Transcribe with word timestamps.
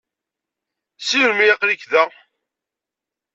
Seg 1.07 1.19
melmi 1.21 1.43
ay 1.45 1.51
aql-ik 1.53 1.83
da? 1.91 2.03